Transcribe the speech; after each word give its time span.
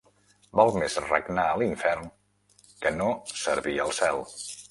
Val 0.59 0.71
més 0.83 0.95
regnar 1.03 1.43
a 1.49 1.59
l'infern 1.63 2.09
que 2.85 2.95
no 2.97 3.13
servir 3.45 3.77
al 3.87 3.97
cel. 4.01 4.27